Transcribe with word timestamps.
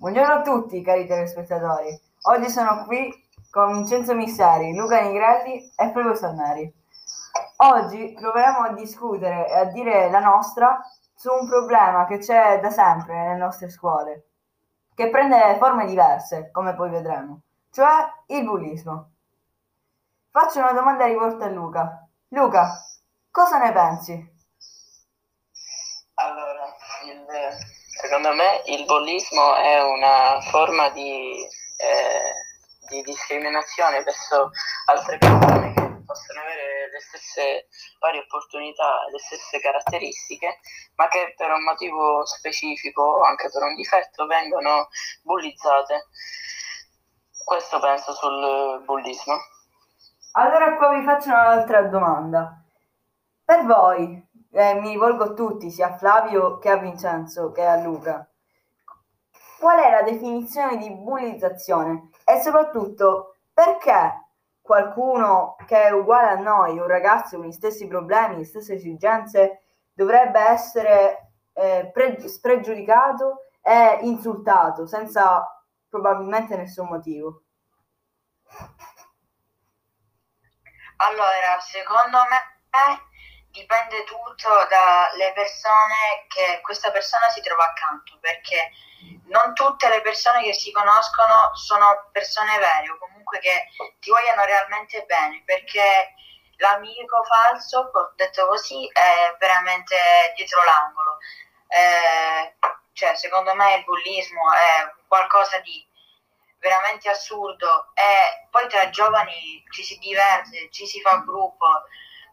Buongiorno 0.00 0.32
a 0.32 0.42
tutti, 0.42 0.80
cari 0.80 1.08
telespettatori. 1.08 2.00
Oggi 2.30 2.48
sono 2.50 2.84
qui 2.84 3.12
con 3.50 3.72
Vincenzo 3.72 4.14
Misseri, 4.14 4.72
Luca 4.72 5.00
Nigrelli 5.00 5.72
e 5.74 5.90
Flavio 5.90 6.14
Salneri. 6.14 6.72
Oggi 7.56 8.14
proveremo 8.16 8.60
a 8.60 8.72
discutere 8.74 9.48
e 9.48 9.54
a 9.54 9.64
dire 9.64 10.08
la 10.08 10.20
nostra 10.20 10.80
su 11.16 11.32
un 11.32 11.48
problema 11.48 12.06
che 12.06 12.18
c'è 12.18 12.60
da 12.60 12.70
sempre 12.70 13.14
nelle 13.14 13.38
nostre 13.38 13.70
scuole, 13.70 14.28
che 14.94 15.10
prende 15.10 15.56
forme 15.58 15.84
diverse, 15.84 16.52
come 16.52 16.76
poi 16.76 16.90
vedremo, 16.90 17.40
cioè 17.72 18.08
il 18.26 18.44
bullismo. 18.44 19.10
Faccio 20.30 20.60
una 20.60 20.74
domanda 20.74 21.06
rivolta 21.06 21.46
a 21.46 21.48
Luca. 21.48 22.08
Luca, 22.28 22.84
cosa 23.32 23.58
ne 23.58 23.72
pensi? 23.72 24.32
Allora, 26.14 26.66
il, 27.04 27.26
secondo 28.00 28.32
me 28.32 28.62
il 28.66 28.84
bullismo 28.84 29.56
è 29.56 29.82
una 29.82 30.40
forma 30.40 30.88
di, 30.90 31.44
eh, 31.76 32.88
di 32.88 33.02
discriminazione 33.02 34.02
verso 34.02 34.50
altre 34.86 35.18
persone 35.18 35.74
che 35.74 35.82
possono 36.06 36.40
avere 36.40 36.90
le 36.92 37.00
stesse 37.00 37.66
pari 37.98 38.18
opportunità, 38.18 39.04
le 39.10 39.18
stesse 39.18 39.60
caratteristiche, 39.60 40.60
ma 40.94 41.08
che 41.08 41.34
per 41.36 41.50
un 41.50 41.64
motivo 41.64 42.24
specifico 42.24 43.02
o 43.02 43.22
anche 43.22 43.50
per 43.50 43.62
un 43.62 43.74
difetto 43.74 44.26
vengono 44.26 44.88
bullizzate. 45.22 46.06
Questo 47.44 47.80
penso 47.80 48.12
sul 48.14 48.82
bullismo. 48.84 49.36
Allora 50.32 50.76
qua 50.76 50.96
vi 50.96 51.04
faccio 51.04 51.30
un'altra 51.30 51.82
domanda. 51.82 52.62
Per 53.44 53.64
voi, 53.64 54.27
eh, 54.50 54.74
mi 54.74 54.90
rivolgo 54.90 55.24
a 55.24 55.32
tutti, 55.34 55.70
sia 55.70 55.88
a 55.88 55.96
Flavio 55.96 56.58
che 56.58 56.70
a 56.70 56.76
Vincenzo 56.76 57.52
che 57.52 57.64
a 57.64 57.76
Luca, 57.82 58.28
qual 59.58 59.78
è 59.80 59.90
la 59.90 60.02
definizione 60.02 60.76
di 60.76 60.90
bullizzazione 60.90 62.10
e 62.24 62.40
soprattutto 62.40 63.36
perché 63.52 64.26
qualcuno 64.60 65.56
che 65.66 65.84
è 65.84 65.90
uguale 65.90 66.30
a 66.30 66.40
noi, 66.40 66.78
un 66.78 66.86
ragazzo 66.86 67.38
con 67.38 67.46
gli 67.46 67.52
stessi 67.52 67.86
problemi, 67.86 68.36
le 68.36 68.44
stesse 68.44 68.74
esigenze, 68.74 69.62
dovrebbe 69.92 70.40
essere 70.40 71.32
eh, 71.54 71.90
pre- 71.92 72.28
spregiudicato 72.28 73.46
e 73.62 73.98
insultato 74.02 74.86
senza 74.86 75.44
probabilmente 75.88 76.56
nessun 76.56 76.86
motivo. 76.86 77.42
Allora, 80.96 81.58
secondo 81.60 82.18
me 82.28 83.07
dipende 83.58 84.04
tutto 84.04 84.48
dalle 84.68 85.32
persone 85.32 86.26
che 86.28 86.60
questa 86.62 86.90
persona 86.90 87.28
si 87.28 87.40
trova 87.40 87.64
accanto, 87.64 88.18
perché 88.20 88.70
non 89.26 89.54
tutte 89.54 89.88
le 89.88 90.00
persone 90.00 90.42
che 90.42 90.52
si 90.52 90.70
conoscono 90.70 91.50
sono 91.54 92.08
persone 92.12 92.58
vere 92.58 92.90
o 92.90 92.98
comunque 92.98 93.38
che 93.40 93.68
ti 94.00 94.10
vogliono 94.10 94.44
realmente 94.44 95.04
bene, 95.04 95.42
perché 95.44 96.14
l'amico 96.56 97.22
falso, 97.24 97.90
detto 98.14 98.46
così, 98.46 98.88
è 98.92 99.34
veramente 99.38 99.96
dietro 100.36 100.62
l'angolo. 100.62 101.18
Eh, 101.68 102.56
cioè, 102.92 103.14
secondo 103.14 103.54
me 103.54 103.76
il 103.76 103.84
bullismo 103.84 104.52
è 104.52 104.92
qualcosa 105.06 105.58
di 105.58 105.86
veramente 106.58 107.08
assurdo 107.08 107.92
e 107.94 108.48
poi 108.50 108.66
tra 108.68 108.90
giovani 108.90 109.62
ci 109.70 109.84
si 109.84 109.96
diverte, 109.98 110.68
ci 110.70 110.86
si 110.86 111.00
fa 111.00 111.18
gruppo. 111.18 111.66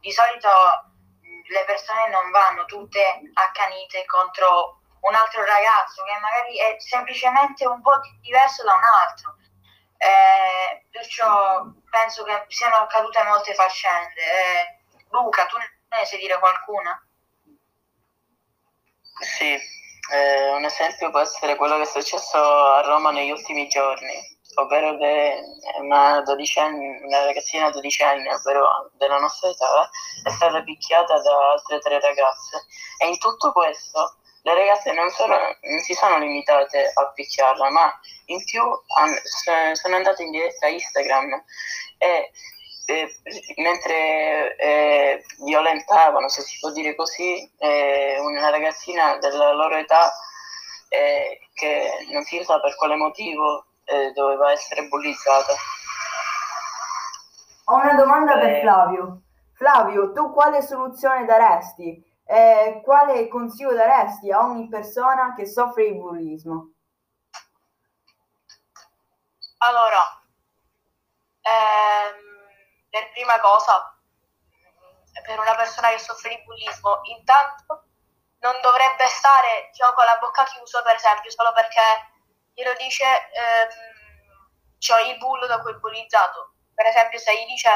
Di 0.00 0.12
solito 0.12 0.48
persone 2.02 2.08
non 2.08 2.30
vanno 2.30 2.64
tutte 2.64 3.20
accanite 3.34 4.04
contro 4.06 4.80
un 5.00 5.14
altro 5.14 5.44
ragazzo 5.44 6.02
che 6.04 6.18
magari 6.20 6.58
è 6.58 6.76
semplicemente 6.78 7.66
un 7.66 7.80
po' 7.80 8.00
diverso 8.20 8.64
da 8.64 8.74
un 8.74 8.82
altro. 8.82 9.36
Eh, 9.98 10.86
perciò 10.90 11.64
penso 11.90 12.24
che 12.24 12.44
siano 12.48 12.76
accadute 12.76 13.22
molte 13.24 13.54
faccende. 13.54 14.20
Eh, 14.20 15.04
Luca, 15.10 15.46
tu 15.46 15.56
ne 15.58 16.04
sai 16.04 16.18
dire 16.18 16.38
qualcuna? 16.38 17.00
Sì, 19.20 19.56
eh, 20.12 20.50
un 20.50 20.64
esempio 20.64 21.10
può 21.10 21.20
essere 21.20 21.56
quello 21.56 21.76
che 21.76 21.82
è 21.82 21.86
successo 21.86 22.38
a 22.38 22.80
Roma 22.82 23.10
negli 23.10 23.30
ultimi 23.30 23.68
giorni 23.68 24.40
ovvero 24.54 24.96
che 24.98 25.40
una 25.80 26.22
una 26.22 27.24
ragazzina 27.24 27.70
dodicenne, 27.70 28.32
ovvero 28.32 28.90
della 28.96 29.18
nostra 29.18 29.48
età, 29.48 29.90
è 30.24 30.30
stata 30.30 30.62
picchiata 30.62 31.20
da 31.20 31.52
altre 31.52 31.78
tre 31.78 32.00
ragazze. 32.00 32.66
E 32.98 33.08
in 33.08 33.18
tutto 33.18 33.52
questo 33.52 34.16
le 34.42 34.54
ragazze 34.54 34.92
non, 34.92 35.08
sono, 35.10 35.36
non 35.36 35.78
si 35.80 35.94
sono 35.94 36.18
limitate 36.18 36.90
a 36.92 37.12
picchiarla, 37.12 37.70
ma 37.70 37.92
in 38.26 38.44
più 38.44 38.62
han, 38.96 39.16
sono 39.74 39.96
andate 39.96 40.22
in 40.22 40.30
diretta 40.30 40.66
a 40.66 40.70
Instagram 40.70 41.44
e 41.98 42.30
eh, 42.86 43.08
mentre 43.56 44.56
eh, 44.56 45.24
violentavano, 45.44 46.28
se 46.28 46.42
si 46.42 46.58
può 46.58 46.70
dire 46.72 46.94
così, 46.96 47.48
eh, 47.58 48.18
una 48.18 48.50
ragazzina 48.50 49.16
della 49.18 49.52
loro 49.52 49.76
età 49.76 50.12
che 51.54 52.06
non 52.10 52.22
si 52.24 52.44
sa 52.44 52.60
per 52.60 52.76
quale 52.76 52.96
motivo 52.96 53.71
eh, 53.84 54.12
doveva 54.12 54.52
essere 54.52 54.86
bullizzata. 54.88 55.54
Ho 57.66 57.74
una 57.76 57.94
domanda 57.94 58.38
per 58.38 58.50
eh. 58.50 58.60
Flavio. 58.60 59.22
Flavio, 59.54 60.12
tu 60.12 60.32
quale 60.32 60.62
soluzione 60.62 61.24
daresti? 61.24 62.10
Eh, 62.24 62.80
quale 62.84 63.28
consiglio 63.28 63.74
daresti 63.74 64.30
a 64.30 64.40
ogni 64.40 64.68
persona 64.68 65.34
che 65.34 65.46
soffre 65.46 65.84
di 65.84 65.98
bullismo? 65.98 66.72
Allora, 69.58 70.02
ehm, 71.42 72.32
per 72.90 73.10
prima 73.12 73.38
cosa, 73.40 73.96
per 75.24 75.38
una 75.38 75.54
persona 75.54 75.90
che 75.90 75.98
soffre 75.98 76.30
di 76.30 76.42
bullismo, 76.44 77.00
intanto 77.16 77.84
non 78.40 78.58
dovrebbe 78.60 79.06
stare 79.06 79.70
con 79.94 80.04
la 80.04 80.18
bocca 80.20 80.44
chiusa, 80.44 80.82
per 80.82 80.96
esempio, 80.96 81.30
solo 81.30 81.52
perché 81.52 81.80
glielo 82.54 82.74
dice 82.74 83.04
ehm, 83.04 84.02
cioè 84.78 85.02
il 85.02 85.16
bullo 85.18 85.46
da 85.46 85.60
quel 85.60 85.78
bullizzato. 85.78 86.54
Per 86.74 86.86
esempio, 86.86 87.18
se 87.18 87.32
gli 87.34 87.46
dice, 87.46 87.70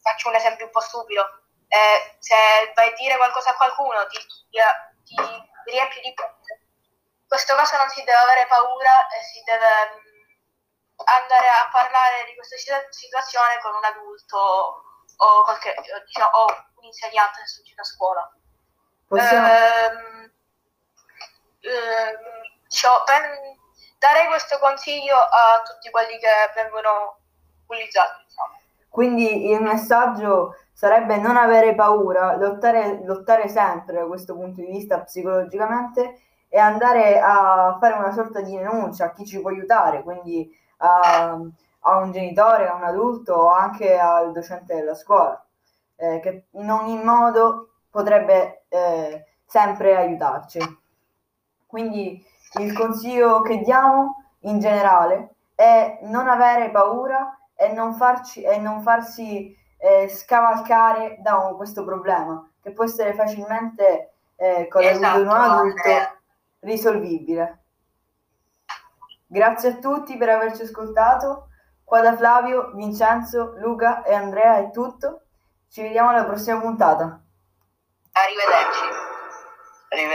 faccio 0.00 0.28
un 0.28 0.36
esempio 0.36 0.66
un 0.66 0.70
po' 0.70 0.80
stupido, 0.80 1.42
eh, 1.66 2.16
se 2.18 2.72
vai 2.74 2.90
a 2.90 2.94
dire 2.94 3.16
qualcosa 3.16 3.50
a 3.50 3.56
qualcuno 3.56 4.06
ti, 4.06 4.18
ti, 4.18 4.60
ti 5.04 5.70
riempie 5.70 6.00
di 6.00 6.14
punte. 6.14 6.60
In 7.22 7.28
questo 7.28 7.54
caso 7.56 7.76
non 7.76 7.88
si 7.90 8.02
deve 8.04 8.18
avere 8.18 8.46
paura 8.46 9.08
e 9.08 9.22
si 9.22 9.42
deve 9.44 9.66
mm, 9.66 10.18
andare 11.04 11.48
a 11.48 11.68
parlare 11.72 12.24
di 12.24 12.34
questa 12.36 12.56
situazione 12.90 13.58
con 13.60 13.74
un 13.74 13.84
adulto 13.84 14.82
o, 15.16 15.42
qualche, 15.42 15.74
diciamo, 16.06 16.30
o 16.30 16.46
un 16.76 16.84
insegnante 16.84 17.40
che 17.40 17.46
studia 17.46 17.74
a 17.76 17.84
scuola. 17.84 18.32
Possiamo... 19.08 19.46
Ehm, 19.48 20.32
ehm, 21.60 22.16
diciamo, 22.66 23.02
per, 23.04 23.57
darei 23.98 24.26
questo 24.28 24.58
consiglio 24.60 25.16
a 25.16 25.62
tutti 25.64 25.90
quelli 25.90 26.18
che 26.18 26.28
vengono 26.54 27.18
bullizzati. 27.66 28.24
Diciamo. 28.24 28.58
Quindi 28.88 29.50
il 29.50 29.60
messaggio 29.60 30.56
sarebbe 30.72 31.16
non 31.18 31.36
avere 31.36 31.74
paura, 31.74 32.36
lottare, 32.36 33.04
lottare 33.04 33.48
sempre 33.48 33.94
da 33.94 34.06
questo 34.06 34.34
punto 34.34 34.60
di 34.60 34.66
vista 34.68 35.00
psicologicamente 35.00 36.20
e 36.48 36.58
andare 36.58 37.20
a 37.20 37.76
fare 37.78 37.94
una 37.94 38.12
sorta 38.12 38.40
di 38.40 38.56
denuncia 38.56 39.06
a 39.06 39.12
chi 39.12 39.26
ci 39.26 39.40
può 39.40 39.50
aiutare, 39.50 40.02
quindi 40.02 40.50
a, 40.78 41.38
a 41.80 41.96
un 41.96 42.12
genitore, 42.12 42.68
a 42.68 42.74
un 42.74 42.84
adulto 42.84 43.34
o 43.34 43.48
anche 43.48 43.98
al 43.98 44.32
docente 44.32 44.74
della 44.74 44.94
scuola, 44.94 45.44
eh, 45.96 46.20
che 46.20 46.46
in 46.52 46.70
ogni 46.70 47.02
modo 47.02 47.72
potrebbe 47.90 48.64
eh, 48.68 49.24
sempre 49.44 49.96
aiutarci. 49.96 50.60
Quindi 51.66 52.24
il 52.54 52.72
consiglio 52.72 53.42
che 53.42 53.58
diamo 53.58 54.24
in 54.40 54.58
generale 54.58 55.34
è 55.54 55.98
non 56.02 56.28
avere 56.28 56.70
paura 56.70 57.38
e 57.54 57.72
non, 57.72 57.94
farci, 57.94 58.42
e 58.42 58.58
non 58.58 58.82
farsi 58.82 59.54
eh, 59.78 60.08
scavalcare 60.08 61.18
da 61.20 61.36
un, 61.36 61.56
questo 61.56 61.84
problema, 61.84 62.48
che 62.62 62.72
può 62.72 62.84
essere 62.84 63.14
facilmente 63.14 64.12
eh, 64.36 64.68
con 64.68 64.82
l'aiuto 64.82 65.04
esatto, 65.04 65.18
di 65.18 65.24
un 65.24 65.30
adulto 65.30 66.18
risolvibile. 66.60 67.58
Grazie 69.26 69.68
a 69.70 69.74
tutti 69.74 70.16
per 70.16 70.30
averci 70.30 70.62
ascoltato. 70.62 71.48
Qua 71.84 72.00
da 72.00 72.16
Flavio, 72.16 72.72
Vincenzo, 72.74 73.54
Luca 73.58 74.02
e 74.02 74.14
Andrea 74.14 74.56
è 74.58 74.70
tutto. 74.70 75.22
Ci 75.68 75.82
vediamo 75.82 76.10
alla 76.10 76.24
prossima 76.24 76.60
puntata. 76.60 77.20
Arrivederci. 78.12 79.07